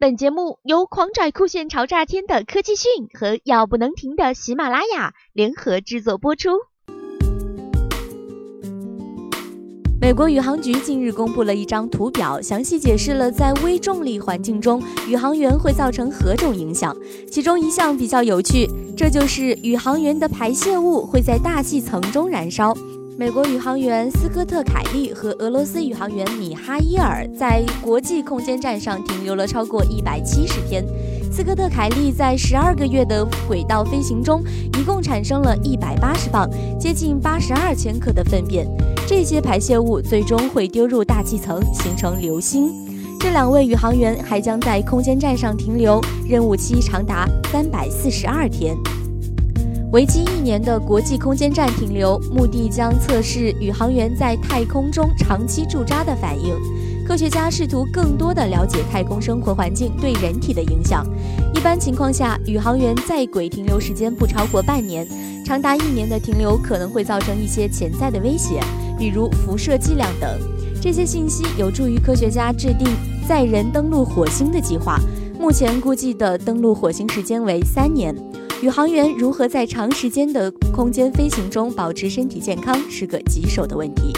[0.00, 6.50] 本节目由狂拽酷炫潮炸天的科技讯和要不能停的喜马拉雅联合制作播出。
[10.00, 16.96] 美国宇航局近日公布了一张图表，详细解释了在微重力环境中宇航员会造成何种影响。
[17.28, 22.72] 其中一项比较有趣，这就是宇航员的排泄物会在大气层中燃烧。
[23.20, 30.86] 美国宇航员斯科特·凯利和俄罗斯宇航员米哈伊尔在国际空间站上停留了超过一百七十天。
[31.32, 34.40] 斯科特·凯利在十二个月的轨道飞行中，
[34.78, 36.48] 一共产生了一百八十磅，
[36.78, 38.64] 接近八十二千克的粪便。
[39.04, 42.70] 这些排泄物最终会丢入大气层，形成流星。
[43.18, 48.76] 这两位宇航员还将在空间站上停留，任务期长达三百四十二天。
[49.90, 56.54] 为期一年的国际空间站停留，目的将测试宇航员在太空中长期驻扎的反应。
[57.06, 61.06] 科学家试图更多地了解太空生活环境对人体的影响。
[61.54, 65.08] 一般情况下，宇航员在轨停留时间不超过半年。
[65.42, 68.60] 长达一年的停留可能会造成一些潜在的威胁，
[68.98, 70.38] 比如辐射剂量等。
[70.82, 72.86] 这些信息有助于科学家制定
[73.26, 75.00] 载人登陆火星的计划。
[75.40, 78.14] 目前估计的登陆火星时间为三年。
[78.60, 84.12] 宇航员如何在长时间的空间飞行中保持身体健康，是个棘手的问题。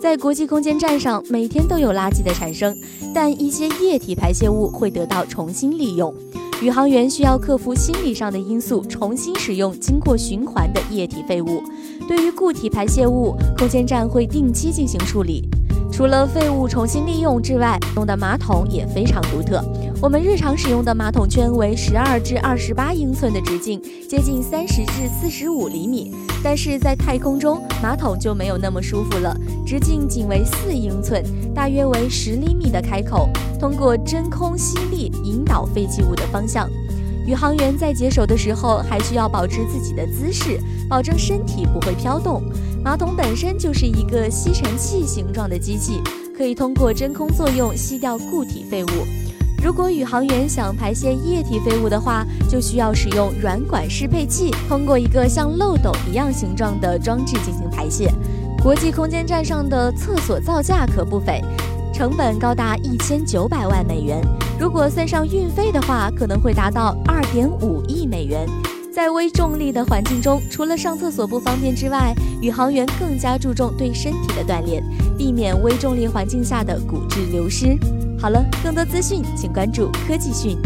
[0.00, 2.72] 在国际空间站上，每天都有垃圾的产生，
[3.12, 6.14] 但一些液体排泄物会得到重新利用。
[6.62, 11.60] 宇航员需要克服心理上的因素，重新使用经过循环的液体废物。
[12.06, 15.42] 对于固体排泄物，空间站会定期进行处理。
[16.00, 19.62] 除了废物重新利用之外，用的马桶也非常独特。
[20.00, 26.10] 我们日常使用的马桶圈为十二至二十八英寸的直径，接近三十至四十五厘米。
[26.42, 31.22] 但是在太空中，马桶就没有那么舒服了，直径仅为四英寸，
[31.54, 36.66] 大约为十厘米的开口，通过真空吸力引导废弃物的方向。
[37.30, 42.42] 宇航员在解手的时候，还需要保持自己的姿势，保证身体不会飘动。
[42.82, 46.00] 马桶本身就是一个吸尘器形状的机器，
[46.36, 48.88] 可以通过真空作用吸掉固体废物。
[49.62, 58.12] 如果宇航员想排泄液体废物的话，就需要使用软管适配器，通过一个像漏斗一样形状的装置进行排泄。
[58.60, 61.40] 国际空间站上的厕所造价可不菲，
[61.92, 64.20] 成本高达一千九百万美元。
[64.58, 68.46] 如果算上运费的话，可能会达到二点五亿美元。
[68.92, 72.12] 在微重力的环境中，除了上厕所不方便之外，
[72.42, 74.82] 宇航员更加注重对身体的锻炼，
[75.16, 77.78] 避免微重力环境下的骨质流失。
[78.18, 80.58] 好了，更多资讯请关注科技讯。